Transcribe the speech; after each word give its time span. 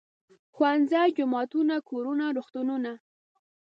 ښوونځي، 0.55 1.07
جوماتونه، 1.17 1.75
کورونه، 1.89 2.25
روغتونونه. 2.37 2.91